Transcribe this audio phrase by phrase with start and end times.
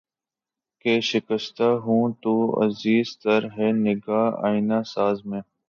[0.85, 2.33] کہ شکستہ ہو تو
[2.65, 5.41] عزیز تر ہے نگاہ آئنہ ساز میں